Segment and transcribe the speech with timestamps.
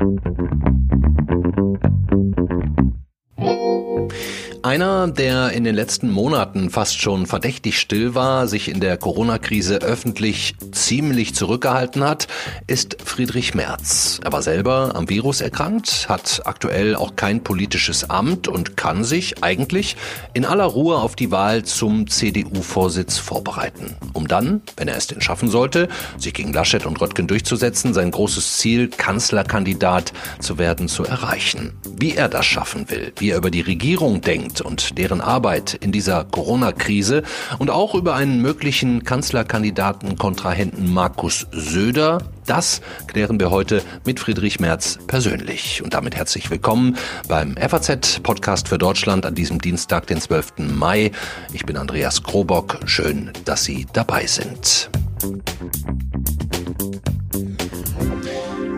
[0.00, 0.69] Thank you.
[4.70, 9.78] Einer, der in den letzten Monaten fast schon verdächtig still war, sich in der Corona-Krise
[9.78, 12.28] öffentlich ziemlich zurückgehalten hat,
[12.68, 14.20] ist Friedrich Merz.
[14.22, 19.42] Er war selber am Virus erkrankt, hat aktuell auch kein politisches Amt und kann sich
[19.42, 19.96] eigentlich
[20.34, 25.20] in aller Ruhe auf die Wahl zum CDU-Vorsitz vorbereiten, um dann, wenn er es denn
[25.20, 31.04] schaffen sollte, sich gegen Laschet und Röttgen durchzusetzen, sein großes Ziel, Kanzlerkandidat zu werden, zu
[31.04, 31.72] erreichen.
[31.98, 35.92] Wie er das schaffen will, wie er über die Regierung denkt, und deren Arbeit in
[35.92, 37.22] dieser Corona-Krise
[37.58, 42.22] und auch über einen möglichen Kanzlerkandidaten Kontrahenten Markus Söder.
[42.46, 45.82] Das klären wir heute mit Friedrich Merz persönlich.
[45.82, 46.96] Und damit herzlich willkommen
[47.28, 50.58] beim FAZ-Podcast für Deutschland an diesem Dienstag, den 12.
[50.58, 51.12] Mai.
[51.52, 52.80] Ich bin Andreas Krobock.
[52.86, 54.90] Schön, dass Sie dabei sind.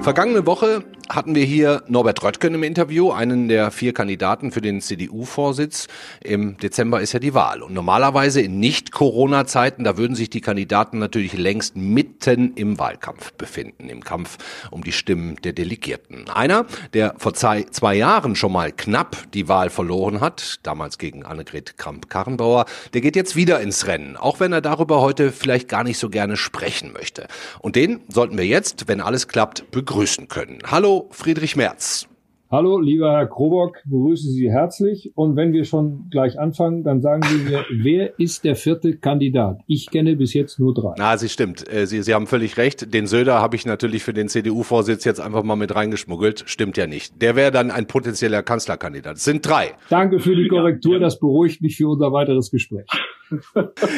[0.03, 0.85] Vergangene Woche
[1.15, 5.89] hatten wir hier Norbert Röttgen im Interview, einen der vier Kandidaten für den CDU-Vorsitz.
[6.23, 7.63] Im Dezember ist ja die Wahl.
[7.63, 13.91] Und normalerweise in Nicht-Corona-Zeiten, da würden sich die Kandidaten natürlich längst mitten im Wahlkampf befinden,
[13.91, 14.39] im Kampf
[14.71, 16.31] um die Stimmen der Delegierten.
[16.31, 21.25] Einer, der vor zwei, zwei Jahren schon mal knapp die Wahl verloren hat, damals gegen
[21.27, 25.85] Annegret Kramp-Karrenbauer, der geht jetzt wieder ins Rennen, auch wenn er darüber heute vielleicht gar
[25.85, 27.29] nicht so gerne sprechen möchte.
[27.61, 30.61] Und den sollten wir jetzt, wenn alles klappt, begrüßen können.
[30.71, 32.09] Hallo Friedrich Merz.
[32.53, 35.11] Hallo, lieber Herr Krobock, begrüße Sie herzlich.
[35.15, 39.61] Und wenn wir schon gleich anfangen, dann sagen Sie mir, wer ist der vierte Kandidat?
[39.67, 40.93] Ich kenne bis jetzt nur drei.
[40.99, 41.67] Na, Sie stimmt.
[41.73, 42.93] Äh, Sie, Sie haben völlig recht.
[42.93, 46.45] Den Söder habe ich natürlich für den CDU-Vorsitz jetzt einfach mal mit reingeschmuggelt.
[46.45, 47.23] Stimmt ja nicht.
[47.23, 49.17] Der wäre dann ein potenzieller Kanzlerkandidat.
[49.17, 49.71] Es sind drei.
[49.89, 50.99] Danke für die Korrektur.
[50.99, 52.87] Das beruhigt mich für unser weiteres Gespräch.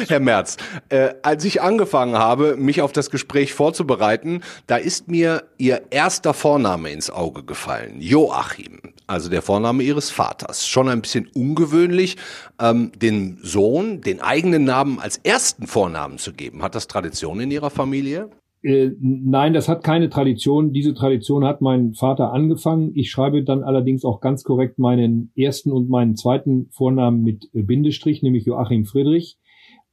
[0.07, 0.57] Herr Merz,
[0.89, 6.33] äh, als ich angefangen habe, mich auf das Gespräch vorzubereiten, da ist mir Ihr erster
[6.33, 7.97] Vorname ins Auge gefallen.
[7.99, 10.67] Joachim, also der Vorname Ihres Vaters.
[10.67, 12.17] Schon ein bisschen ungewöhnlich,
[12.59, 16.63] ähm, den Sohn, den eigenen Namen als ersten Vornamen zu geben.
[16.63, 18.29] Hat das Tradition in Ihrer Familie?
[18.65, 20.73] Äh, nein, das hat keine Tradition.
[20.73, 22.93] Diese Tradition hat mein Vater angefangen.
[22.95, 27.61] Ich schreibe dann allerdings auch ganz korrekt meinen ersten und meinen zweiten Vornamen mit äh,
[27.61, 29.37] Bindestrich, nämlich Joachim Friedrich.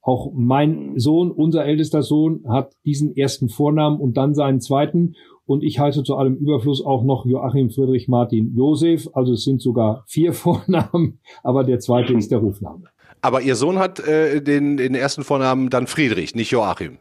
[0.00, 5.16] Auch mein Sohn, unser ältester Sohn, hat diesen ersten Vornamen und dann seinen zweiten.
[5.44, 9.06] Und ich heiße zu allem Überfluss auch noch Joachim Friedrich Martin Josef.
[9.12, 12.84] Also es sind sogar vier Vornamen, aber der zweite ist der Rufname.
[13.20, 16.96] Aber Ihr Sohn hat äh, den, den ersten Vornamen dann Friedrich, nicht Joachim.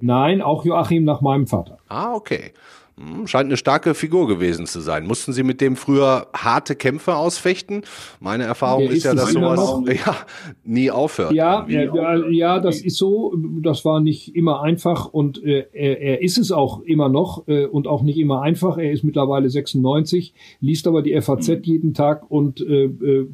[0.00, 1.78] Nein, auch Joachim nach meinem Vater.
[1.88, 2.52] Ah, okay.
[2.96, 5.06] Hm, scheint eine starke Figur gewesen zu sein.
[5.06, 7.82] Mussten Sie mit dem früher harte Kämpfe ausfechten?
[8.20, 10.16] Meine Erfahrung ist, ist, ja, dass sowas ja,
[10.64, 11.32] nie aufhört.
[11.32, 13.34] Ja, ja, ja, das ist so.
[13.62, 17.66] Das war nicht immer einfach und äh, er, er ist es auch immer noch äh,
[17.66, 18.76] und auch nicht immer einfach.
[18.76, 21.60] Er ist mittlerweile 96, liest aber die FAZ mhm.
[21.62, 23.26] jeden Tag und äh, äh,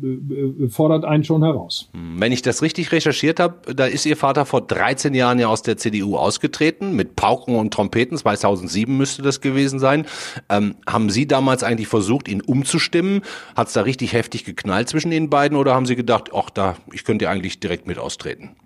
[0.64, 1.88] äh, fordert einen schon heraus.
[1.92, 5.48] Hm, wenn ich das richtig recherchiert habe, da ist Ihr Vater vor 13 Jahren ja
[5.48, 8.16] aus der CDU ausgetreten mit Pauken und Trompeten.
[8.16, 10.06] 2007 müsste das gewesen sein.
[10.48, 13.22] Ähm, haben Sie damals eigentlich versucht, ihn umzustimmen?
[13.56, 16.76] Hat es da richtig heftig geknallt zwischen den beiden oder haben Sie gedacht, ach da,
[16.92, 18.56] ich könnte ja eigentlich direkt mit austreten?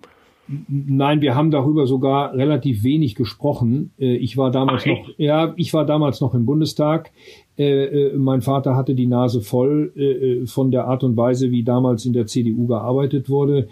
[0.67, 3.91] Nein, wir haben darüber sogar relativ wenig gesprochen.
[3.97, 7.11] Äh, ich war damals noch, ja, ich war damals noch im Bundestag.
[7.57, 11.63] Äh, äh, mein Vater hatte die Nase voll äh, von der Art und Weise, wie
[11.63, 13.67] damals in der CDU gearbeitet wurde.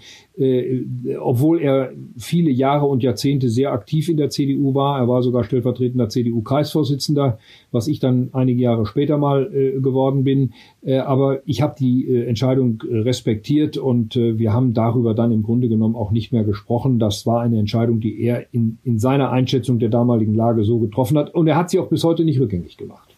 [1.19, 4.97] Obwohl er viele Jahre und Jahrzehnte sehr aktiv in der CDU war.
[4.97, 7.39] Er war sogar stellvertretender CDU-Kreisvorsitzender,
[7.73, 10.53] was ich dann einige Jahre später mal geworden bin.
[10.87, 16.11] aber ich habe die Entscheidung respektiert und wir haben darüber dann im Grunde genommen auch
[16.11, 16.99] nicht mehr gesprochen.
[16.99, 21.17] Das war eine Entscheidung, die er in, in seiner Einschätzung der damaligen Lage so getroffen
[21.17, 21.35] hat.
[21.35, 23.08] Und er hat sie auch bis heute nicht rückgängig gemacht.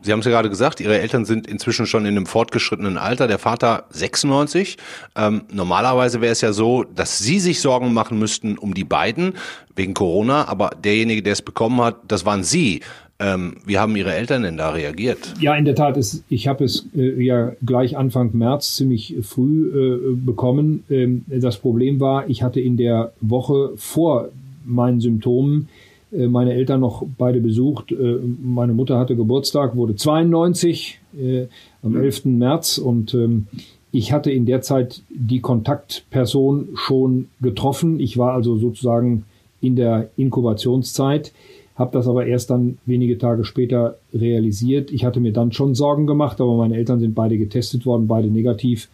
[0.00, 3.26] Sie haben es ja gerade gesagt, Ihre Eltern sind inzwischen schon in einem fortgeschrittenen Alter.
[3.26, 4.76] Der Vater 96.
[5.16, 9.34] Ähm, normalerweise wäre es ja so, dass Sie sich Sorgen machen müssten um die beiden
[9.74, 12.80] wegen Corona, aber derjenige, der es bekommen hat, das waren Sie.
[13.20, 15.34] Ähm, wie haben Ihre Eltern denn da reagiert?
[15.40, 19.68] Ja, in der Tat, ist, ich habe es äh, ja gleich Anfang März ziemlich früh
[19.68, 20.84] äh, bekommen.
[20.88, 24.28] Ähm, das Problem war, ich hatte in der Woche vor
[24.64, 27.92] meinen Symptomen äh, meine Eltern noch beide besucht.
[27.92, 31.46] Äh, meine Mutter hatte Geburtstag, wurde 92 äh,
[31.82, 32.24] am 11.
[32.26, 33.46] März und ähm,
[33.92, 38.00] ich hatte in der Zeit die Kontaktperson schon getroffen.
[38.00, 39.24] Ich war also sozusagen
[39.60, 41.32] in der Inkubationszeit,
[41.74, 44.90] habe das aber erst dann wenige Tage später realisiert.
[44.90, 48.28] Ich hatte mir dann schon Sorgen gemacht, aber meine Eltern sind beide getestet worden, beide
[48.28, 48.88] negativ.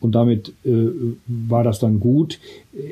[0.00, 0.88] Und damit äh,
[1.26, 2.38] war das dann gut.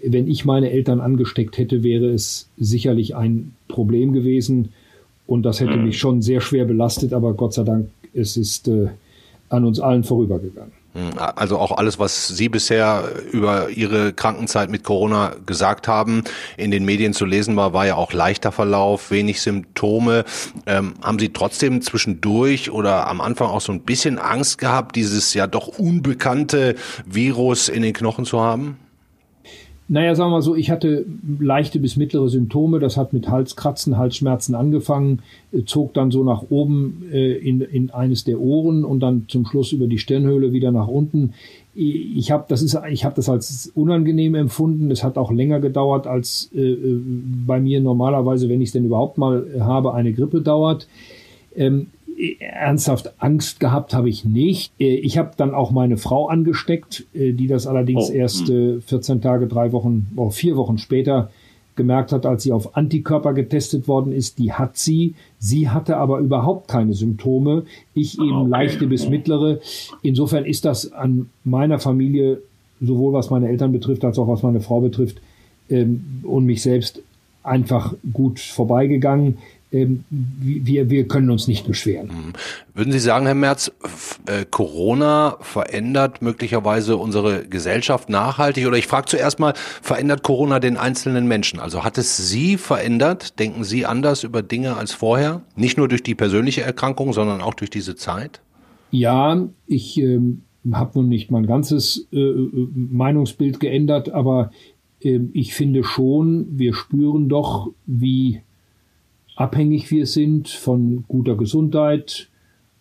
[0.04, 4.68] Wenn ich meine Eltern angesteckt hätte, wäre es sicherlich ein Problem gewesen.
[5.26, 8.88] Und das hätte mich schon sehr schwer belastet, aber Gott sei Dank, es ist äh,
[9.48, 10.77] an uns allen vorübergegangen.
[10.98, 16.24] Hm, also auch alles, was Sie bisher über Ihre Krankenzeit mit Corona gesagt haben,
[16.56, 20.24] in den Medien zu lesen war, war ja auch leichter Verlauf, wenig Symptome.
[20.66, 25.34] Ähm, haben Sie trotzdem zwischendurch oder am Anfang auch so ein bisschen Angst gehabt, dieses
[25.34, 26.74] ja doch unbekannte
[27.06, 28.76] Virus in den Knochen zu haben?
[29.90, 31.06] Naja, sagen wir mal so, ich hatte
[31.38, 32.78] leichte bis mittlere Symptome.
[32.78, 35.20] Das hat mit Halskratzen, Halsschmerzen angefangen,
[35.50, 39.46] äh, zog dann so nach oben äh, in, in eines der Ohren und dann zum
[39.46, 41.32] Schluss über die Stirnhöhle wieder nach unten.
[41.74, 44.90] Ich habe das ist, ich habe das als unangenehm empfunden.
[44.90, 46.76] Es hat auch länger gedauert als äh
[47.46, 50.88] bei mir normalerweise, wenn ich es denn überhaupt mal habe, eine Grippe dauert.
[51.54, 51.86] Ähm,
[52.40, 54.72] ernsthaft Angst gehabt habe ich nicht.
[54.80, 58.12] Äh, ich habe dann auch meine Frau angesteckt, äh, die das allerdings oh.
[58.12, 59.20] erst 14 hm.
[59.20, 61.30] Tage, drei Wochen, oh, vier Wochen später
[61.78, 64.38] gemerkt hat, als sie auf Antikörper getestet worden ist.
[64.38, 65.14] Die hat sie.
[65.38, 67.62] Sie hatte aber überhaupt keine Symptome.
[67.94, 68.50] Ich eben okay.
[68.50, 69.60] leichte bis mittlere.
[70.02, 72.42] Insofern ist das an meiner Familie,
[72.80, 75.20] sowohl was meine Eltern betrifft, als auch was meine Frau betrifft,
[75.70, 77.00] ähm, und mich selbst
[77.42, 79.38] einfach gut vorbeigegangen.
[79.70, 82.06] Ähm, wir, wir können uns nicht beschweren.
[82.06, 82.32] Mhm.
[82.74, 83.70] Würden Sie sagen, Herr Merz,
[84.26, 88.66] äh, Corona verändert möglicherweise unsere Gesellschaft nachhaltig?
[88.66, 91.60] Oder ich frage zuerst mal, verändert Corona den einzelnen Menschen?
[91.60, 93.38] Also hat es Sie verändert?
[93.38, 95.42] Denken Sie anders über Dinge als vorher?
[95.54, 98.40] Nicht nur durch die persönliche Erkrankung, sondern auch durch diese Zeit?
[98.90, 100.18] Ja, ich äh,
[100.72, 104.50] habe nun nicht mein ganzes äh, äh, Meinungsbild geändert, aber
[105.02, 108.40] äh, ich finde schon, wir spüren doch, wie
[109.38, 112.28] abhängig wir sind von guter Gesundheit,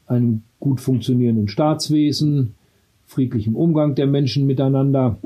[0.07, 2.55] einem gut funktionierenden Staatswesen,
[3.05, 5.19] friedlichem Umgang der Menschen miteinander.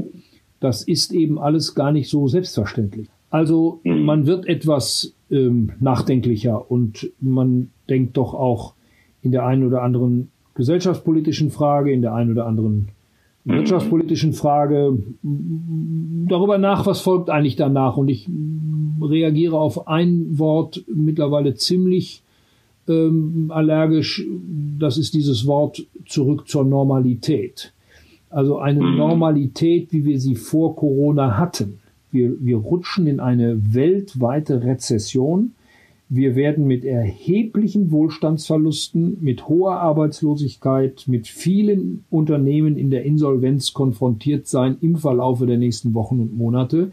[0.59, 3.07] Das ist eben alles gar nicht so selbstverständlich.
[3.29, 8.73] Also man wird etwas ähm, nachdenklicher und man denkt doch auch
[9.21, 12.89] in der einen oder anderen gesellschaftspolitischen Frage, in der einen oder anderen
[13.45, 17.97] wirtschaftspolitischen Frage darüber nach, was folgt eigentlich danach.
[17.97, 18.29] Und ich
[19.01, 22.23] reagiere auf ein Wort mittlerweile ziemlich
[22.87, 24.25] ähm, allergisch.
[24.79, 27.73] Das ist dieses Wort zurück zur Normalität.
[28.29, 28.97] Also eine mhm.
[28.97, 31.79] Normalität, wie wir sie vor Corona hatten.
[32.11, 35.53] Wir, wir rutschen in eine weltweite Rezession
[36.13, 44.45] wir werden mit erheblichen Wohlstandsverlusten, mit hoher Arbeitslosigkeit, mit vielen Unternehmen in der Insolvenz konfrontiert
[44.45, 46.91] sein im Verlaufe der nächsten Wochen und Monate.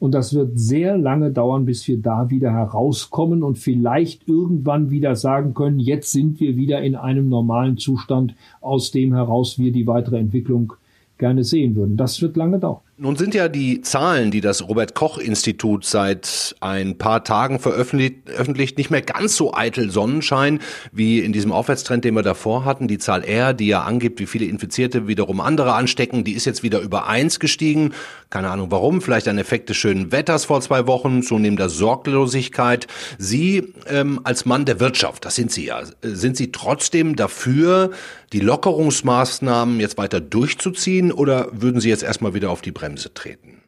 [0.00, 5.14] Und das wird sehr lange dauern, bis wir da wieder herauskommen und vielleicht irgendwann wieder
[5.14, 9.86] sagen können, jetzt sind wir wieder in einem normalen Zustand, aus dem heraus wir die
[9.86, 10.72] weitere Entwicklung
[11.18, 11.96] gerne sehen würden.
[11.96, 12.80] Das wird lange dauern.
[12.98, 18.78] Nun sind ja die Zahlen, die das Robert Koch Institut seit ein paar Tagen veröffentlicht,
[18.78, 20.60] nicht mehr ganz so eitel Sonnenschein
[20.92, 22.88] wie in diesem Aufwärtstrend, den wir davor hatten.
[22.88, 26.62] Die Zahl R, die ja angibt, wie viele Infizierte wiederum andere anstecken, die ist jetzt
[26.62, 27.92] wieder über eins gestiegen.
[28.30, 32.86] Keine Ahnung warum, vielleicht ein Effekt des schönen Wetters vor zwei Wochen, zunehmender Sorglosigkeit.
[33.18, 37.90] Sie ähm, als Mann der Wirtschaft, das sind Sie ja, sind Sie trotzdem dafür,
[38.32, 43.12] die Lockerungsmaßnahmen jetzt weiter durchzuziehen oder würden Sie jetzt erstmal wieder auf die Bremse Bremse
[43.12, 43.62] treten?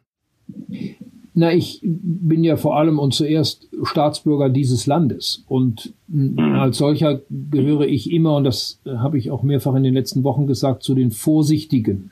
[1.33, 5.93] Na, ich bin ja vor allem und zuerst Staatsbürger dieses Landes und
[6.37, 10.47] als solcher gehöre ich immer, und das habe ich auch mehrfach in den letzten Wochen
[10.47, 12.11] gesagt, zu den Vorsichtigen.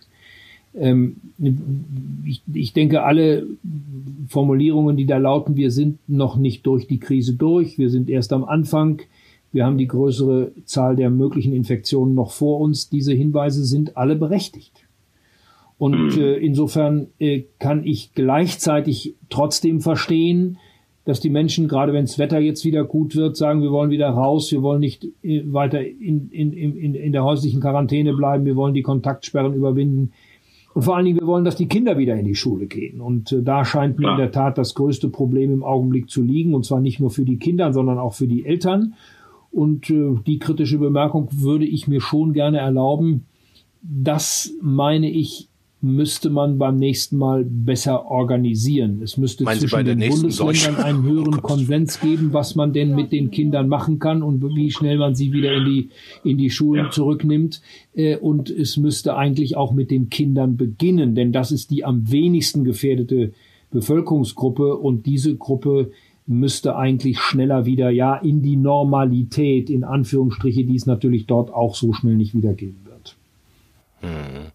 [0.76, 1.18] Ähm,
[2.26, 3.48] ich, ich denke, alle
[4.28, 8.32] Formulierungen, die da lauten, wir sind noch nicht durch die Krise durch, wir sind erst
[8.32, 9.02] am Anfang,
[9.52, 14.16] wir haben die größere Zahl der möglichen Infektionen noch vor uns, diese Hinweise sind alle
[14.16, 14.87] berechtigt.
[15.78, 16.22] Und mhm.
[16.22, 20.58] äh, insofern äh, kann ich gleichzeitig trotzdem verstehen,
[21.06, 24.10] dass die Menschen, gerade wenn das Wetter jetzt wieder gut wird, sagen, wir wollen wieder
[24.10, 28.56] raus, wir wollen nicht äh, weiter in, in, in, in der häuslichen Quarantäne bleiben, wir
[28.56, 30.12] wollen die Kontaktsperren überwinden.
[30.74, 33.00] Und vor allen Dingen, wir wollen, dass die Kinder wieder in die Schule gehen.
[33.00, 34.12] Und äh, da scheint mir ja.
[34.12, 36.54] in der Tat das größte Problem im Augenblick zu liegen.
[36.54, 38.94] Und zwar nicht nur für die Kinder, sondern auch für die Eltern.
[39.50, 43.26] Und äh, die kritische Bemerkung würde ich mir schon gerne erlauben.
[43.82, 45.50] Das meine ich
[45.88, 49.02] müsste man beim nächsten Mal besser organisieren.
[49.02, 53.12] Es müsste Meinen zwischen den Bundesländern einen höheren oh Konsens geben, was man denn mit
[53.12, 55.90] den Kindern machen kann und wie schnell man sie wieder in die,
[56.24, 56.92] in die Schulen ja.
[56.92, 57.62] zurücknimmt.
[57.96, 62.12] Äh, und es müsste eigentlich auch mit den Kindern beginnen, denn das ist die am
[62.12, 63.34] wenigsten gefährdete
[63.72, 65.92] Bevölkerungsgruppe und diese Gruppe
[66.26, 71.74] müsste eigentlich schneller wieder, ja, in die Normalität, in Anführungsstriche, die es natürlich dort auch
[71.74, 73.16] so schnell nicht wiedergeben wird.
[74.02, 74.52] Hm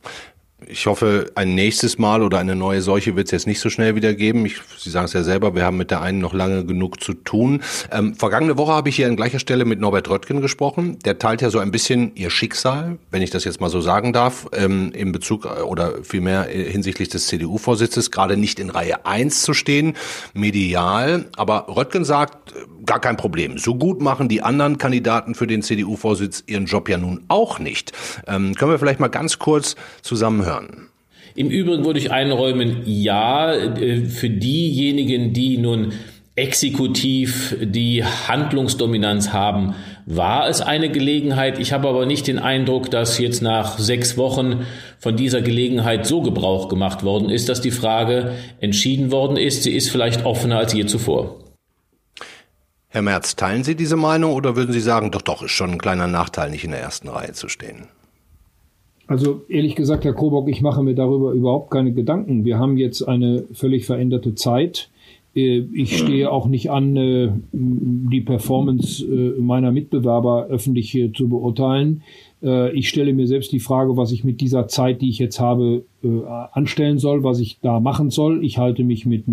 [0.69, 3.95] Ich hoffe, ein nächstes Mal oder eine neue Seuche wird es jetzt nicht so schnell
[3.95, 4.45] wieder geben.
[4.47, 7.14] Ich, Sie sagen es ja selber, wir haben mit der einen noch lange genug zu
[7.14, 7.62] tun.
[7.90, 10.99] Ähm, vergangene Woche habe ich hier an gleicher Stelle mit Norbert Röttgen gesprochen.
[11.04, 14.12] Der teilt ja so ein bisschen ihr Schicksal, wenn ich das jetzt mal so sagen
[14.12, 19.07] darf, ähm, in Bezug äh, oder vielmehr äh, hinsichtlich des CDU-Vorsitzes, gerade nicht in Reihe
[19.07, 19.95] 1 zu stehen,
[20.35, 21.26] medial.
[21.37, 23.58] Aber Röttgen sagt, gar kein Problem.
[23.58, 27.92] So gut machen die anderen Kandidaten für den CDU-Vorsitz ihren Job ja nun auch nicht.
[28.26, 30.88] Ähm, können wir vielleicht mal ganz kurz zusammenhören?
[31.34, 35.92] Im Übrigen würde ich einräumen, ja, äh, für diejenigen, die nun
[36.34, 39.74] exekutiv die Handlungsdominanz haben,
[40.06, 41.58] war es eine Gelegenheit.
[41.58, 44.66] Ich habe aber nicht den Eindruck, dass jetzt nach sechs Wochen
[44.98, 49.62] von dieser Gelegenheit so Gebrauch gemacht worden ist, dass die Frage entschieden worden ist.
[49.62, 51.41] Sie ist vielleicht offener als je zuvor.
[52.92, 55.78] Herr Merz, teilen Sie diese Meinung oder würden Sie sagen, doch, doch, ist schon ein
[55.78, 57.88] kleiner Nachteil, nicht in der ersten Reihe zu stehen?
[59.06, 62.44] Also ehrlich gesagt, Herr Krobock, ich mache mir darüber überhaupt keine Gedanken.
[62.44, 64.90] Wir haben jetzt eine völlig veränderte Zeit.
[65.34, 72.02] Äh, ich stehe auch nicht an, äh, die Performance äh, meiner Mitbewerber öffentlich zu beurteilen.
[72.75, 75.84] Ich stelle mir selbst die Frage, was ich mit dieser Zeit, die ich jetzt habe,
[76.50, 78.44] anstellen soll, was ich da machen soll.
[78.44, 79.28] Ich halte mich mit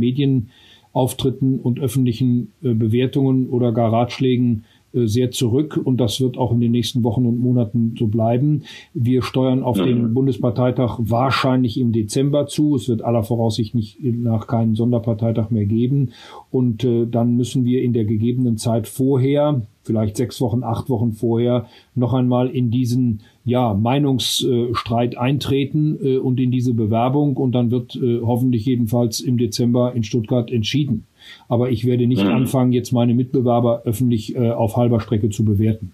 [0.94, 6.60] Medienauftritten und öffentlichen Bewertungen oder gar Ratschlägen äh, sehr zurück und das wird auch in
[6.60, 8.64] den nächsten Wochen und Monaten so bleiben.
[8.94, 12.76] Wir steuern auf den Bundesparteitag wahrscheinlich im Dezember zu.
[12.76, 16.12] Es wird aller Voraussicht nicht nach keinen Sonderparteitag mehr geben
[16.50, 21.14] und äh, dann müssen wir in der gegebenen Zeit vorher, vielleicht sechs Wochen, acht Wochen
[21.14, 21.66] vorher,
[21.96, 27.96] noch einmal in diesen ja, Meinungsstreit eintreten äh, und in diese Bewerbung und dann wird
[27.96, 31.06] äh, hoffentlich jedenfalls im Dezember in Stuttgart entschieden.
[31.48, 32.30] Aber ich werde nicht mhm.
[32.30, 35.92] anfangen, jetzt meine Mitbewerber öffentlich äh, auf halber Strecke zu bewerten.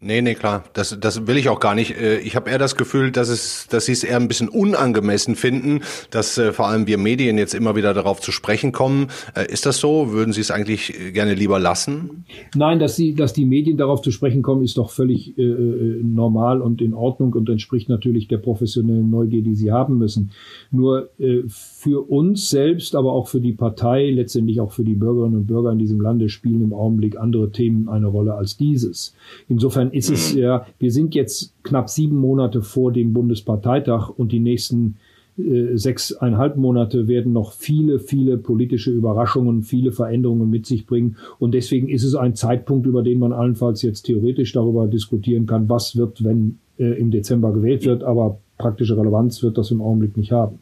[0.00, 0.64] Nee, nee, klar.
[0.74, 1.98] Das, das will ich auch gar nicht.
[1.98, 5.36] Äh, ich habe eher das Gefühl, dass es, dass sie es eher ein bisschen unangemessen
[5.36, 9.08] finden, dass äh, vor allem wir Medien jetzt immer wieder darauf zu sprechen kommen.
[9.34, 10.12] Äh, ist das so?
[10.12, 12.24] Würden Sie es eigentlich gerne lieber lassen?
[12.54, 16.60] Nein, dass sie, dass die Medien darauf zu sprechen kommen, ist doch völlig äh, normal
[16.60, 20.30] und in Ordnung und entspricht natürlich der professionellen Neugier, die sie haben müssen.
[20.70, 21.10] Nur
[21.48, 25.72] für uns selbst, aber auch für die Partei, letztendlich auch für die Bürgerinnen und Bürger
[25.72, 29.14] in diesem Lande spielen im Augenblick andere Themen eine Rolle als dieses.
[29.48, 30.40] Insofern ist es mhm.
[30.40, 34.96] ja, wir sind jetzt knapp sieben Monate vor dem Bundesparteitag und die nächsten
[35.38, 41.16] äh, sechseinhalb Monate werden noch viele, viele politische Überraschungen, viele Veränderungen mit sich bringen.
[41.38, 45.68] Und deswegen ist es ein Zeitpunkt, über den man allenfalls jetzt theoretisch darüber diskutieren kann,
[45.68, 48.02] was wird, wenn äh, im Dezember gewählt wird.
[48.02, 50.58] Aber praktische Relevanz wird das im Augenblick nicht haben.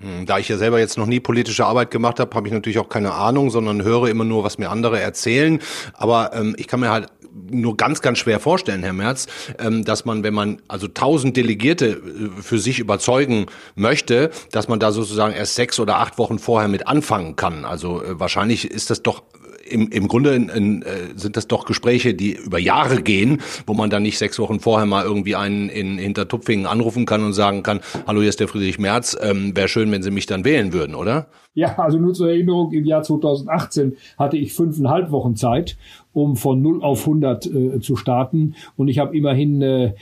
[0.00, 2.78] Hm, da ich ja selber jetzt noch nie politische Arbeit gemacht habe, habe ich natürlich
[2.78, 5.60] auch keine Ahnung, sondern höre immer nur, was mir andere erzählen.
[5.92, 7.06] Aber ähm, ich kann mir halt
[7.50, 9.26] nur ganz, ganz schwer vorstellen, Herr Merz,
[9.58, 14.78] ähm, dass man, wenn man also tausend Delegierte äh, für sich überzeugen möchte, dass man
[14.78, 17.64] da sozusagen erst sechs oder acht Wochen vorher mit anfangen kann.
[17.64, 19.22] Also äh, wahrscheinlich ist das doch
[19.68, 23.74] im, im Grunde in, in, äh, sind das doch Gespräche, die über Jahre gehen, wo
[23.74, 27.62] man dann nicht sechs Wochen vorher mal irgendwie einen in Hintertupfingen anrufen kann und sagen
[27.62, 30.72] kann, hallo, hier ist der Friedrich Merz, ähm, wäre schön, wenn Sie mich dann wählen
[30.72, 31.26] würden, oder?
[31.54, 35.76] Ja, also nur zur Erinnerung, im Jahr 2018 hatte ich fünfeinhalb Wochen Zeit
[36.14, 38.54] um von 0 auf 100 äh, zu starten.
[38.76, 39.92] Und ich habe immerhin äh,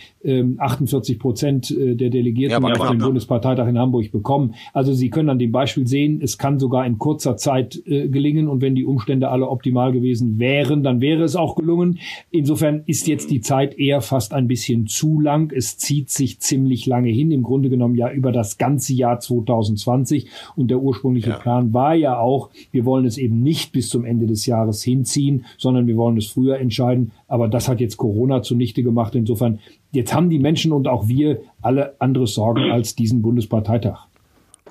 [0.58, 4.54] 48 ähm, Prozent äh, der Delegierten ja, auf dem Bundesparteitag in Hamburg bekommen.
[4.72, 8.48] Also Sie können an dem Beispiel sehen, es kann sogar in kurzer Zeit äh, gelingen.
[8.48, 11.98] Und wenn die Umstände alle optimal gewesen wären, dann wäre es auch gelungen.
[12.30, 15.50] Insofern ist jetzt die Zeit eher fast ein bisschen zu lang.
[15.52, 20.26] Es zieht sich ziemlich lange hin, im Grunde genommen ja über das ganze Jahr 2020.
[20.56, 21.36] Und der ursprüngliche ja.
[21.36, 25.46] Plan war ja auch, wir wollen es eben nicht bis zum Ende des Jahres hinziehen,
[25.56, 27.12] sondern wir wollen es früher entscheiden.
[27.28, 29.14] Aber das hat jetzt Corona zunichte gemacht.
[29.14, 29.60] Insofern,
[29.92, 34.08] jetzt haben die Menschen und auch wir alle andere Sorgen als diesen Bundesparteitag.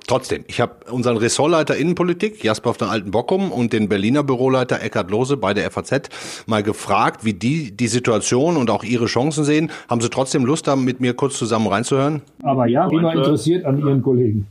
[0.08, 4.82] Trotzdem, ich habe unseren Ressortleiter Innenpolitik, Jasper auf den Alten Bockum, und den Berliner Büroleiter
[4.82, 6.10] Eckhard Lose bei der FAZ
[6.48, 9.72] mal gefragt, wie die die Situation und auch ihre Chancen sehen.
[9.90, 12.22] Haben Sie trotzdem Lust, da mit mir kurz zusammen reinzuhören?
[12.44, 14.48] Aber ja, immer interessiert an Ihren Kollegen.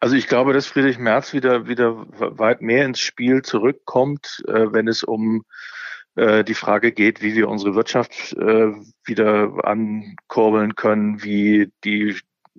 [0.00, 4.88] Also ich glaube, dass Friedrich Merz wieder, wieder weit mehr ins Spiel zurückkommt, äh, wenn
[4.88, 5.44] es um
[6.16, 8.72] äh, die Frage geht, wie wir unsere Wirtschaft äh,
[9.04, 12.16] wieder ankurbeln können, wie die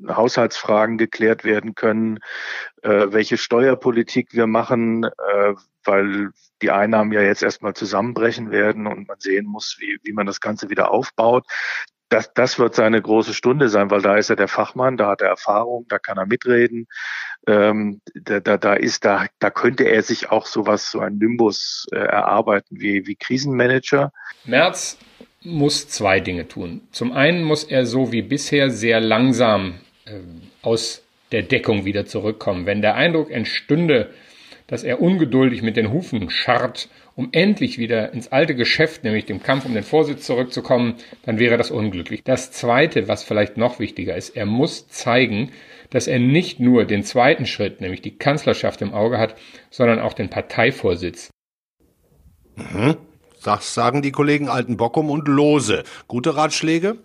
[0.08, 2.20] Haushaltsfragen geklärt werden können,
[2.82, 6.32] äh, welche Steuerpolitik wir machen, äh, weil
[6.62, 10.42] die Einnahmen ja jetzt erstmal zusammenbrechen werden und man sehen muss, wie, wie man das
[10.42, 11.46] Ganze wieder aufbaut
[12.14, 15.22] das, das wird seine große Stunde sein, weil da ist er der Fachmann, da hat
[15.22, 16.88] er Erfahrung, da kann er mitreden.
[17.48, 21.88] Ähm, da, da, da ist, da, da könnte er sich auch sowas, so ein Nimbus
[21.92, 24.12] äh, erarbeiten wie, wie Krisenmanager.
[24.46, 24.98] Merz
[25.42, 26.82] muss zwei Dinge tun.
[26.92, 30.20] Zum einen muss er so wie bisher sehr langsam äh,
[30.62, 32.68] aus der Deckung wieder zurückkommen.
[32.68, 34.14] Wenn der Eindruck entstünde,
[34.68, 39.44] dass er ungeduldig mit den Hufen scharrt, um endlich wieder ins alte Geschäft, nämlich dem
[39.44, 42.24] Kampf um den Vorsitz zurückzukommen, dann wäre das unglücklich.
[42.24, 45.52] Das Zweite, was vielleicht noch wichtiger ist, er muss zeigen,
[45.90, 49.36] dass er nicht nur den zweiten Schritt, nämlich die Kanzlerschaft im Auge hat,
[49.70, 51.30] sondern auch den Parteivorsitz.
[52.56, 52.96] Mhm.
[53.44, 55.84] Das sagen die Kollegen Altenbockum und Lose.
[56.08, 56.98] Gute Ratschläge?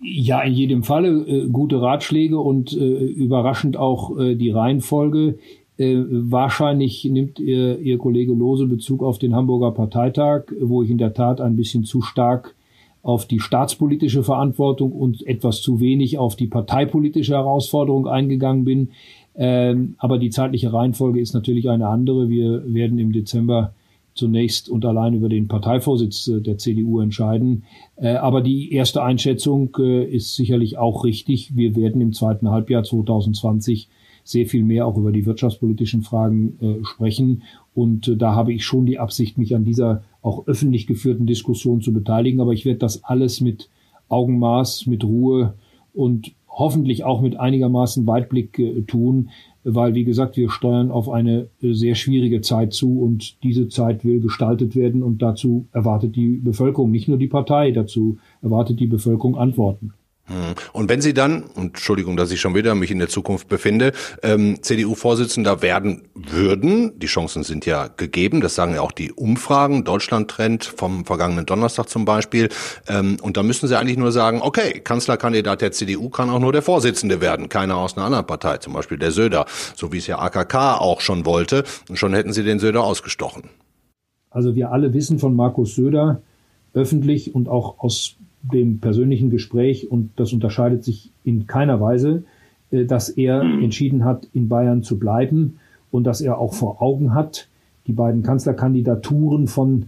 [0.00, 5.38] Ja, in jedem Falle äh, gute Ratschläge und äh, überraschend auch äh, die Reihenfolge.
[5.82, 10.98] Äh, wahrscheinlich nimmt ihr, ihr Kollege Lose Bezug auf den Hamburger Parteitag, wo ich in
[10.98, 12.54] der Tat ein bisschen zu stark
[13.02, 18.90] auf die staatspolitische Verantwortung und etwas zu wenig auf die parteipolitische Herausforderung eingegangen bin.
[19.34, 22.28] Ähm, aber die zeitliche Reihenfolge ist natürlich eine andere.
[22.28, 23.74] Wir werden im Dezember
[24.14, 27.64] zunächst und allein über den Parteivorsitz äh, der CDU entscheiden.
[27.96, 31.56] Äh, aber die erste Einschätzung ist sicherlich auch richtig.
[31.56, 33.88] Wir werden im zweiten Halbjahr 2020
[34.24, 37.42] sehr viel mehr auch über die wirtschaftspolitischen Fragen sprechen.
[37.74, 41.92] Und da habe ich schon die Absicht, mich an dieser auch öffentlich geführten Diskussion zu
[41.92, 42.40] beteiligen.
[42.40, 43.68] Aber ich werde das alles mit
[44.08, 45.54] Augenmaß, mit Ruhe
[45.92, 49.30] und hoffentlich auch mit einigermaßen Weitblick tun,
[49.64, 54.04] weil, wie gesagt, wir steuern auf eine äh, sehr schwierige Zeit zu und diese Zeit
[54.04, 58.86] will gestaltet werden und dazu erwartet die Bevölkerung, nicht nur die Partei, dazu erwartet die
[58.86, 59.92] Bevölkerung Antworten.
[60.26, 60.54] Hm.
[60.72, 64.62] Und wenn Sie dann, Entschuldigung, dass ich schon wieder mich in der Zukunft befinde, ähm,
[64.62, 70.64] CDU-Vorsitzender werden würden, die Chancen sind ja gegeben, das sagen ja auch die Umfragen, Deutschland-Trend
[70.64, 72.50] vom vergangenen Donnerstag zum Beispiel,
[72.88, 76.52] ähm, und da müssen Sie eigentlich nur sagen, okay, Kanzlerkandidat der CDU kann auch nur
[76.52, 80.06] der Vorsitzende werden, keiner aus einer anderen Partei, zum Beispiel der Söder, so wie es
[80.06, 83.50] ja AKK auch schon wollte, und schon hätten Sie den Söder ausgestochen.
[84.30, 86.22] Also wir alle wissen von Markus Söder,
[86.74, 92.24] öffentlich und auch aus dem persönlichen Gespräch und das unterscheidet sich in keiner Weise,
[92.70, 95.58] äh, dass er entschieden hat, in Bayern zu bleiben
[95.90, 97.48] und dass er auch vor Augen hat,
[97.86, 99.86] die beiden Kanzlerkandidaturen von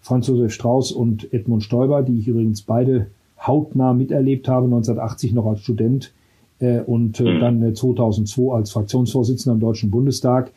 [0.00, 3.08] Franz Josef Strauß und Edmund Stoiber, die ich übrigens beide
[3.44, 6.12] hautnah miterlebt habe, 1980 noch als Student
[6.60, 10.52] äh, und äh, dann 2002 als Fraktionsvorsitzender im Deutschen Bundestag.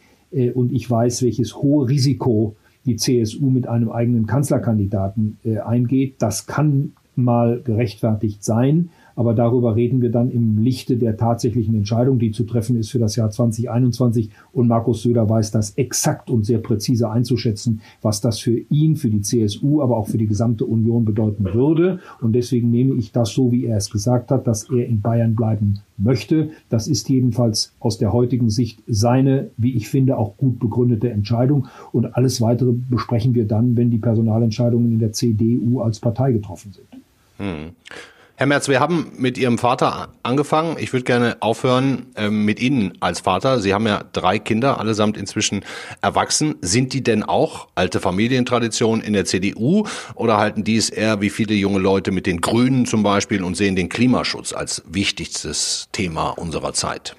[0.53, 6.15] und ich weiß, welches hohe Risiko die CSU mit einem eigenen Kanzlerkandidaten eingeht.
[6.19, 8.89] Das kann mal gerechtfertigt sein.
[9.19, 12.99] Aber darüber reden wir dann im Lichte der tatsächlichen Entscheidung, die zu treffen ist für
[12.99, 14.29] das Jahr 2021.
[14.53, 19.09] Und Markus Söder weiß das exakt und sehr präzise einzuschätzen, was das für ihn, für
[19.09, 21.99] die CSU, aber auch für die gesamte Union bedeuten würde.
[22.21, 25.35] Und deswegen nehme ich das so, wie er es gesagt hat, dass er in Bayern
[25.35, 26.51] bleiben möchte.
[26.69, 31.67] Das ist jedenfalls aus der heutigen Sicht seine, wie ich finde, auch gut begründete Entscheidung.
[31.91, 36.71] Und alles weitere besprechen wir dann, wenn die Personalentscheidungen in der CDU als Partei getroffen
[36.71, 36.87] sind.
[37.39, 37.75] Hm.
[38.39, 40.77] Herr Merz, wir haben mit Ihrem Vater angefangen.
[40.79, 43.59] Ich würde gerne aufhören ähm, mit Ihnen als Vater.
[43.59, 45.65] Sie haben ja drei Kinder, allesamt inzwischen
[46.01, 46.55] erwachsen.
[46.61, 51.29] Sind die denn auch alte Familientraditionen in der CDU oder halten die es eher wie
[51.29, 56.29] viele junge Leute mit den Grünen zum Beispiel und sehen den Klimaschutz als wichtigstes Thema
[56.29, 57.17] unserer Zeit?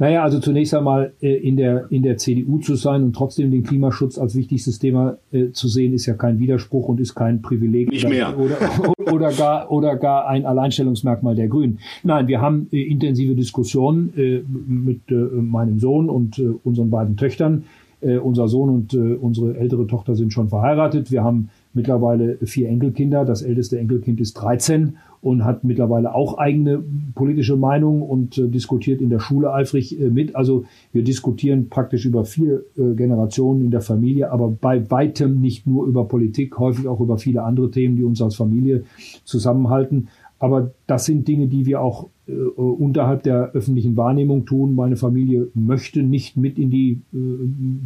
[0.00, 3.64] Naja, also zunächst einmal äh, in, der, in der CDU zu sein und trotzdem den
[3.64, 7.90] Klimaschutz als wichtigstes Thema äh, zu sehen, ist ja kein Widerspruch und ist kein Privileg
[7.90, 8.38] Nicht mehr.
[8.38, 8.56] Oder,
[9.12, 11.80] oder, gar, oder gar ein Alleinstellungsmerkmal der Grünen.
[12.04, 17.16] Nein, wir haben äh, intensive Diskussionen äh, mit äh, meinem Sohn und äh, unseren beiden
[17.16, 17.64] Töchtern.
[18.00, 21.10] Äh, unser Sohn und äh, unsere ältere Tochter sind schon verheiratet.
[21.10, 23.24] Wir haben mittlerweile vier Enkelkinder.
[23.24, 26.82] Das älteste Enkelkind ist 13 und hat mittlerweile auch eigene
[27.14, 30.36] politische Meinung und äh, diskutiert in der Schule eifrig äh, mit.
[30.36, 35.66] Also wir diskutieren praktisch über vier äh, Generationen in der Familie, aber bei weitem nicht
[35.66, 38.84] nur über Politik, häufig auch über viele andere Themen, die uns als Familie
[39.24, 40.08] zusammenhalten.
[40.38, 44.74] Aber das sind Dinge, die wir auch äh, unterhalb der öffentlichen Wahrnehmung tun.
[44.74, 47.18] Meine Familie möchte nicht mit in die äh,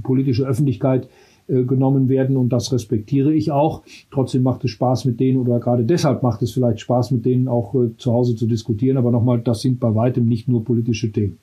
[0.02, 1.08] politische Öffentlichkeit
[1.48, 3.82] äh, genommen werden und das respektiere ich auch.
[4.10, 7.48] Trotzdem macht es Spaß mit denen oder gerade deshalb macht es vielleicht Spaß mit denen
[7.48, 8.96] auch äh, zu Hause zu diskutieren.
[8.96, 11.38] Aber nochmal, das sind bei weitem nicht nur politische Themen.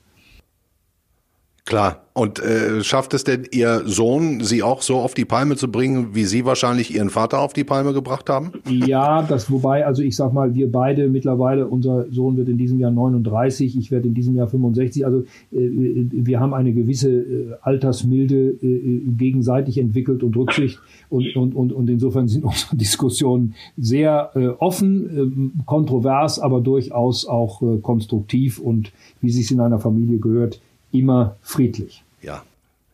[1.70, 2.02] Klar.
[2.14, 6.10] Und äh, schafft es denn Ihr Sohn, Sie auch so auf die Palme zu bringen,
[6.14, 8.52] wie Sie wahrscheinlich Ihren Vater auf die Palme gebracht haben?
[8.68, 12.80] Ja, das wobei, also ich sag mal, wir beide mittlerweile, unser Sohn wird in diesem
[12.80, 15.06] Jahr 39, ich werde in diesem Jahr 65.
[15.06, 20.80] Also äh, wir haben eine gewisse äh, Altersmilde äh, gegenseitig entwickelt und Rücksicht.
[21.10, 27.28] Und, und, und, und insofern sind unsere Diskussionen sehr äh, offen, äh, kontrovers, aber durchaus
[27.28, 30.60] auch äh, konstruktiv und wie sich in einer Familie gehört,
[30.92, 32.04] immer friedlich.
[32.22, 32.44] Ja.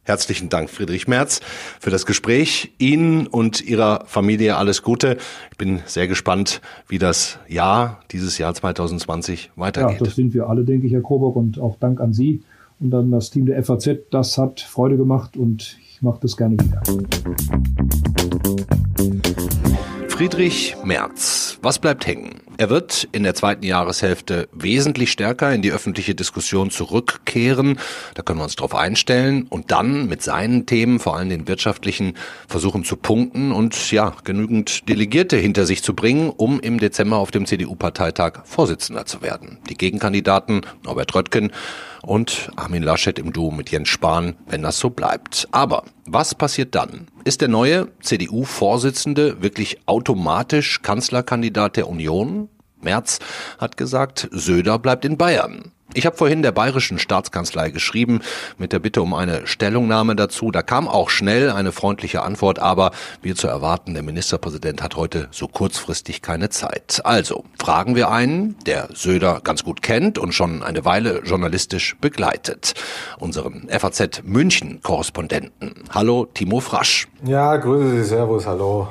[0.03, 1.41] Herzlichen Dank, Friedrich Merz,
[1.79, 2.71] für das Gespräch.
[2.77, 5.17] Ihnen und Ihrer Familie alles Gute.
[5.49, 9.99] Ich bin sehr gespannt, wie das Jahr, dieses Jahr 2020 weitergeht.
[9.99, 12.43] Ja, das sind wir alle, denke ich, Herr Krobock, und auch Dank an Sie
[12.79, 13.89] und dann das Team der FAZ.
[14.11, 16.83] Das hat Freude gemacht und ich mache das gerne wieder.
[20.15, 21.59] Friedrich Merz.
[21.61, 22.39] Was bleibt hängen?
[22.55, 27.77] Er wird in der zweiten Jahreshälfte wesentlich stärker in die öffentliche Diskussion zurückkehren.
[28.13, 32.13] Da können wir uns darauf einstellen und dann mit seinen Themen, vor allem den wirtschaftlichen,
[32.47, 37.31] versuchen zu punkten und ja, genügend Delegierte hinter sich zu bringen, um im Dezember auf
[37.31, 39.57] dem CDU-Parteitag Vorsitzender zu werden.
[39.69, 41.51] Die Gegenkandidaten Norbert Röttgen
[42.05, 45.47] und Armin Laschet im Duo mit Jens Spahn, wenn das so bleibt.
[45.51, 47.07] Aber was passiert dann?
[47.23, 52.49] Ist der neue CDU-Vorsitzende wirklich automatisch Kanzlerkandidat der Union?
[52.81, 53.19] Merz
[53.57, 55.71] hat gesagt, Söder bleibt in Bayern.
[55.95, 58.19] Ich habe vorhin der bayerischen Staatskanzlei geschrieben
[58.57, 60.51] mit der Bitte um eine Stellungnahme dazu.
[60.51, 65.29] Da kam auch schnell eine freundliche Antwort, aber wie zu erwarten, der Ministerpräsident hat heute
[65.31, 66.99] so kurzfristig keine Zeit.
[67.05, 72.73] Also fragen wir einen, der Söder ganz gut kennt und schon eine Weile journalistisch begleitet.
[73.17, 75.85] Unseren FAZ München Korrespondenten.
[75.91, 77.07] Hallo Timo Frasch.
[77.23, 78.89] Ja, grüße Sie, Servus, hallo.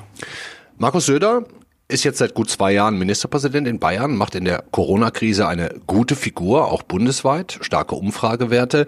[0.79, 1.43] Markus Söder
[1.88, 6.16] ist jetzt seit gut zwei Jahren Ministerpräsident in Bayern, macht in der Corona-Krise eine gute
[6.16, 8.87] Figur, auch bundesweit, starke Umfragewerte.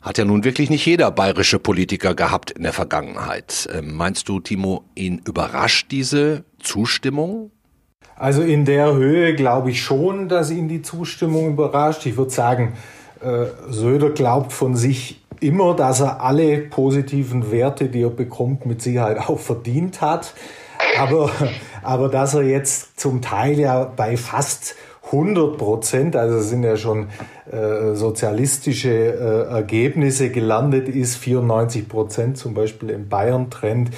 [0.00, 3.68] Hat ja nun wirklich nicht jeder bayerische Politiker gehabt in der Vergangenheit.
[3.74, 7.50] Ähm, meinst du, Timo, ihn überrascht diese Zustimmung?
[8.16, 12.06] Also in der Höhe glaube ich schon, dass ihn die Zustimmung überrascht.
[12.06, 12.74] Ich würde sagen,
[13.20, 18.82] äh, Söder glaubt von sich immer, dass er alle positiven Werte, die er bekommt, mit
[18.82, 20.34] Sicherheit auch verdient hat.
[20.98, 21.30] Aber,
[21.82, 24.74] aber dass er jetzt zum Teil ja bei fast
[25.06, 27.08] 100 Prozent, also sind ja schon
[27.50, 33.90] äh, sozialistische äh, Ergebnisse gelandet ist, 94 Prozent zum Beispiel im Bayern-Trend.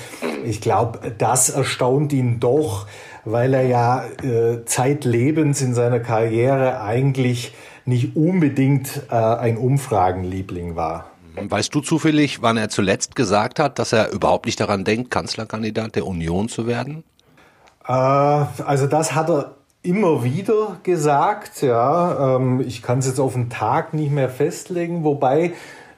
[0.44, 2.86] Ich glaube, das erstaunt ihn doch,
[3.24, 11.09] weil er ja äh, zeitlebens in seiner Karriere eigentlich nicht unbedingt äh, ein Umfragenliebling war.
[11.48, 15.96] Weißt du zufällig, wann er zuletzt gesagt hat, dass er überhaupt nicht daran denkt, Kanzlerkandidat
[15.96, 17.04] der Union zu werden?
[17.86, 21.62] Äh, also das hat er immer wieder gesagt.
[21.62, 25.52] Ja, ähm, ich kann es jetzt auf den Tag nicht mehr festlegen, wobei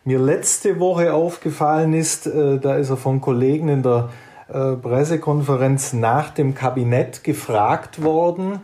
[0.04, 4.10] mir letzte Woche aufgefallen ist, äh, da ist er von Kollegen in der
[4.48, 8.60] äh, Pressekonferenz nach dem Kabinett gefragt worden.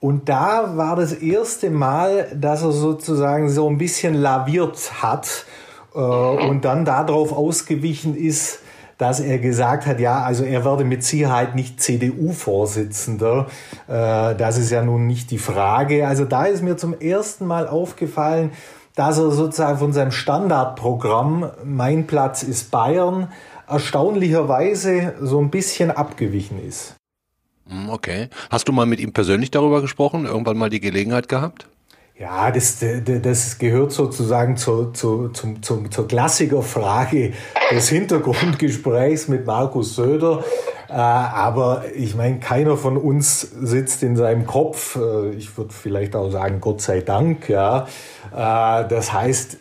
[0.00, 5.46] Und da war das erste Mal, dass er sozusagen so ein bisschen laviert hat
[6.00, 8.60] und dann darauf ausgewichen ist,
[8.98, 13.46] dass er gesagt hat, ja, also er werde mit Sicherheit nicht CDU-Vorsitzender.
[13.88, 16.08] Äh, das ist ja nun nicht die Frage.
[16.08, 18.52] Also da ist mir zum ersten Mal aufgefallen,
[18.94, 23.30] dass er sozusagen von seinem Standardprogramm Mein Platz ist Bayern
[23.68, 26.94] erstaunlicherweise so ein bisschen abgewichen ist.
[27.68, 28.28] Hm, okay.
[28.50, 30.24] Hast du mal mit ihm persönlich darüber gesprochen?
[30.24, 31.68] Irgendwann mal die Gelegenheit gehabt?
[32.18, 37.34] Ja, das, das gehört sozusagen zur, zur, zum, zum, zur Klassikerfrage
[37.70, 40.42] des Hintergrundgesprächs mit Markus Söder.
[40.88, 44.96] Äh, aber ich meine, keiner von uns sitzt in seinem Kopf.
[44.96, 47.86] Äh, ich würde vielleicht auch sagen, Gott sei Dank, ja.
[48.32, 49.58] Äh, das heißt,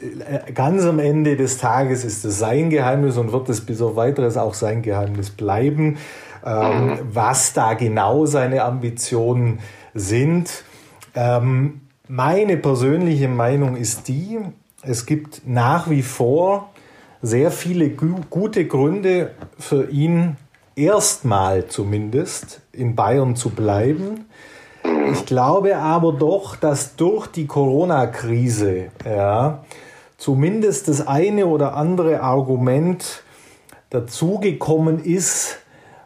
[0.54, 4.38] ganz am Ende des Tages ist es sein Geheimnis und wird es bis auf weiteres
[4.38, 5.98] auch sein Geheimnis bleiben.
[6.46, 9.60] Ähm, was da genau seine Ambitionen
[9.94, 10.64] sind.
[11.16, 14.40] Ähm, meine persönliche Meinung ist die,
[14.82, 16.70] es gibt nach wie vor
[17.22, 20.38] sehr viele gu gute Gründe für ihn,
[20.76, 24.26] erstmal zumindest in Bayern zu bleiben.
[25.12, 29.64] Ich glaube aber doch, dass durch die Corona-Krise ja,
[30.18, 33.24] zumindest das eine oder andere Argument
[33.90, 35.58] dazugekommen ist,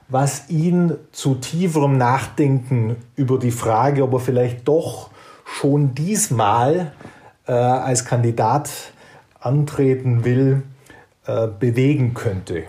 [0.07, 5.08] was ihn zu tieferem Nachdenken über die Frage, ob er vielleicht doch
[5.55, 6.93] schon diesmal
[7.47, 8.69] äh, als Kandidat
[9.39, 10.63] antreten will,
[11.25, 12.65] äh, bewegen könnte.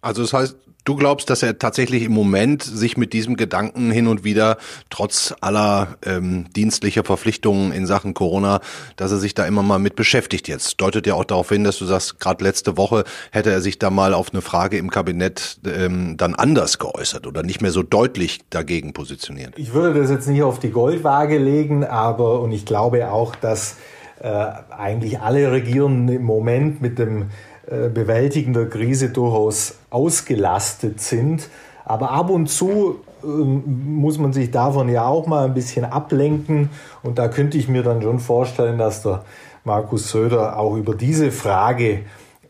[0.00, 4.06] Also das heißt, du glaubst, dass er tatsächlich im Moment sich mit diesem Gedanken hin
[4.06, 4.56] und wieder,
[4.88, 8.60] trotz aller ähm, dienstlicher Verpflichtungen in Sachen Corona,
[8.96, 10.80] dass er sich da immer mal mit beschäftigt jetzt.
[10.80, 13.90] Deutet ja auch darauf hin, dass du sagst, gerade letzte Woche hätte er sich da
[13.90, 18.40] mal auf eine Frage im Kabinett ähm, dann anders geäußert oder nicht mehr so deutlich
[18.50, 19.54] dagegen positioniert.
[19.56, 23.76] Ich würde das jetzt nicht auf die Goldwaage legen, aber und ich glaube auch, dass
[24.20, 27.30] äh, eigentlich alle Regierenden im Moment mit dem
[27.66, 31.48] Bewältigen der Krise durchaus ausgelastet sind.
[31.84, 36.70] Aber ab und zu ähm, muss man sich davon ja auch mal ein bisschen ablenken.
[37.02, 39.24] Und da könnte ich mir dann schon vorstellen, dass der
[39.64, 42.00] Markus Söder auch über diese Frage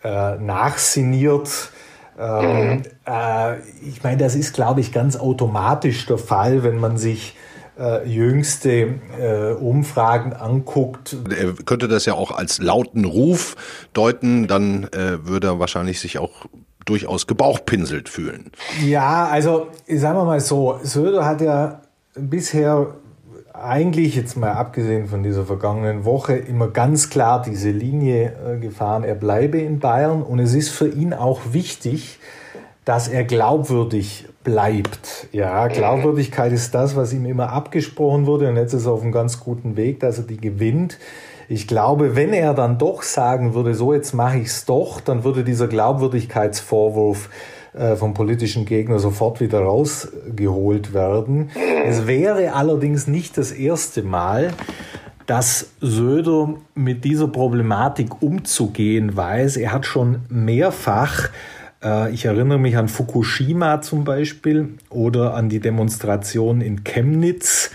[0.05, 1.71] äh, nachsiniert.
[2.19, 7.37] Ähm, äh, ich meine, das ist, glaube ich, ganz automatisch der Fall, wenn man sich
[7.81, 11.17] äh, jüngste äh, Umfragen anguckt.
[11.31, 13.57] Er könnte das ja auch als lauten Ruf
[13.95, 16.47] deuten, dann äh, würde er wahrscheinlich sich auch
[16.85, 18.51] durchaus gebauchpinselt fühlen.
[18.85, 21.81] Ja, also sagen wir mal so, Söder hat ja
[22.15, 22.95] bisher
[23.53, 29.05] eigentlich jetzt mal abgesehen von dieser vergangenen Woche immer ganz klar diese Linie äh, gefahren,
[29.05, 32.19] er bleibe in Bayern und es ist für ihn auch wichtig,
[32.91, 35.29] dass er glaubwürdig bleibt.
[35.31, 39.13] Ja, Glaubwürdigkeit ist das, was ihm immer abgesprochen wurde und jetzt ist er auf einem
[39.13, 40.99] ganz guten Weg, dass er die gewinnt.
[41.49, 45.23] Ich glaube, wenn er dann doch sagen würde, so jetzt mache ich es doch, dann
[45.23, 47.31] würde dieser Glaubwürdigkeitsvorwurf
[47.75, 51.51] äh, vom politischen Gegner sofort wieder rausgeholt werden.
[51.87, 54.51] Es wäre allerdings nicht das erste Mal,
[55.27, 59.59] dass Söder mit dieser Problematik umzugehen weiß.
[59.59, 61.29] Er hat schon mehrfach
[62.13, 67.71] ich erinnere mich an Fukushima zum Beispiel oder an die Demonstration in Chemnitz.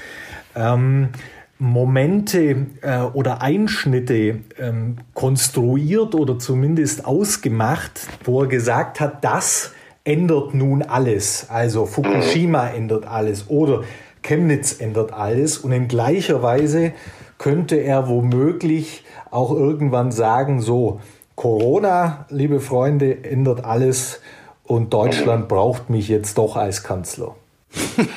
[0.55, 1.09] Ähm,
[1.57, 9.71] Momente äh, oder Einschnitte ähm, konstruiert oder zumindest ausgemacht, wo er gesagt hat, das
[10.03, 11.47] ändert nun alles.
[11.49, 13.83] Also Fukushima ändert alles oder
[14.21, 15.57] Chemnitz ändert alles.
[15.57, 16.91] Und in gleicher Weise
[17.37, 20.99] könnte er womöglich auch irgendwann sagen, so,
[21.35, 24.21] Corona, liebe Freunde, ändert alles
[24.63, 27.35] und Deutschland braucht mich jetzt doch als Kanzler.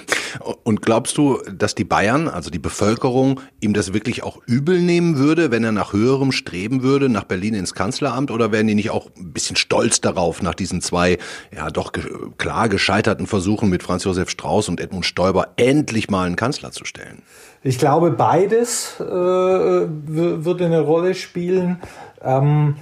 [0.63, 5.17] Und glaubst du, dass die Bayern, also die Bevölkerung, ihm das wirklich auch übel nehmen
[5.17, 8.31] würde, wenn er nach höherem streben würde, nach Berlin ins Kanzleramt?
[8.31, 11.19] Oder wären die nicht auch ein bisschen stolz darauf, nach diesen zwei,
[11.55, 11.93] ja doch
[12.37, 16.85] klar gescheiterten Versuchen mit Franz Josef Strauß und Edmund Stoiber endlich mal einen Kanzler zu
[16.85, 17.23] stellen?
[17.63, 21.81] Ich glaube, beides äh, würde eine Rolle spielen.
[22.23, 22.77] Ähm,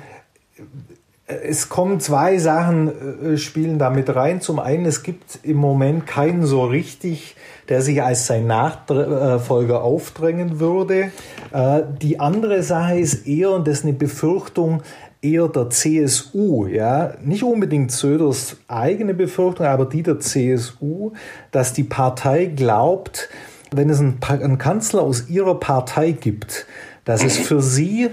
[1.26, 4.40] es kommen zwei Sachen, äh, spielen damit rein.
[4.40, 7.36] Zum einen, es gibt im Moment keinen so richtig,
[7.68, 11.10] der sich als sein Nachfolger aufdrängen würde.
[11.52, 14.82] Äh, die andere Sache ist eher, und das ist eine Befürchtung,
[15.20, 21.12] eher der CSU, ja, nicht unbedingt Söders eigene Befürchtung, aber die der CSU,
[21.50, 23.28] dass die Partei glaubt,
[23.72, 26.66] wenn es einen, einen Kanzler aus ihrer Partei gibt,
[27.04, 28.10] dass es für sie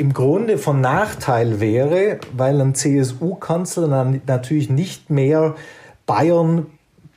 [0.00, 5.54] im Grunde von Nachteil wäre, weil ein CSU-Kanzler natürlich nicht mehr
[6.06, 6.66] Bayern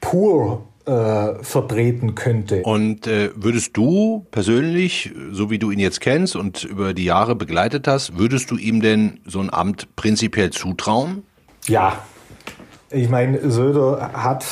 [0.02, 2.62] pur äh, vertreten könnte.
[2.64, 7.36] Und äh, würdest du persönlich, so wie du ihn jetzt kennst und über die Jahre
[7.36, 11.24] begleitet hast, würdest du ihm denn so ein Amt prinzipiell zutrauen?
[11.68, 12.00] Ja.
[12.90, 14.46] Ich meine, Söder hat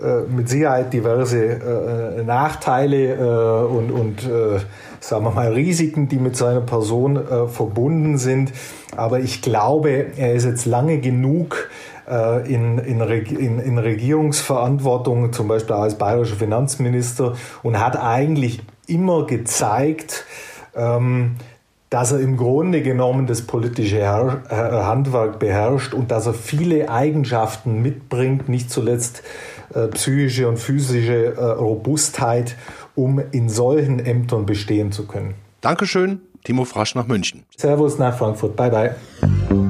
[0.00, 4.58] äh, mit Sicherheit diverse äh, Nachteile äh, und, und äh,
[5.00, 8.52] sagen wir mal Risiken, die mit seiner Person äh, verbunden sind.
[8.96, 11.70] Aber ich glaube, er ist jetzt lange genug
[12.08, 19.26] äh, in, in, in, in Regierungsverantwortung, zum Beispiel als bayerischer Finanzminister, und hat eigentlich immer
[19.26, 20.24] gezeigt,
[20.74, 21.36] ähm,
[21.88, 28.48] dass er im Grunde genommen das politische Handwerk beherrscht und dass er viele Eigenschaften mitbringt,
[28.48, 29.24] nicht zuletzt
[29.74, 32.56] äh, psychische und physische äh, Robustheit,
[32.94, 35.34] um in solchen Ämtern bestehen zu können.
[35.60, 37.44] Dankeschön, Timo Frasch nach München.
[37.56, 38.56] Servus nach Frankfurt.
[38.56, 39.69] Bye bye.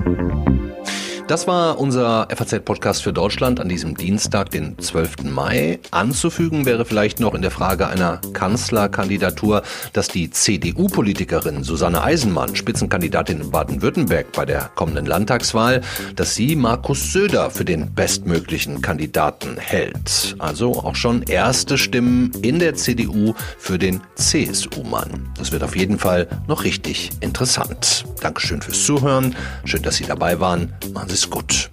[1.31, 5.23] Das war unser FAZ-Podcast für Deutschland an diesem Dienstag, den 12.
[5.31, 5.79] Mai.
[5.93, 9.62] Anzufügen wäre vielleicht noch in der Frage einer Kanzlerkandidatur,
[9.93, 15.83] dass die CDU-Politikerin Susanne Eisenmann, Spitzenkandidatin in Baden-Württemberg bei der kommenden Landtagswahl,
[16.16, 20.35] dass sie Markus Söder für den bestmöglichen Kandidaten hält.
[20.40, 25.33] Also auch schon erste Stimmen in der CDU für den CSU-Mann.
[25.38, 28.05] Das wird auf jeden Fall noch richtig interessant.
[28.21, 29.37] Dankeschön fürs Zuhören.
[29.64, 30.73] Schön, dass Sie dabei waren.
[30.93, 31.71] Machen Sie ist gut.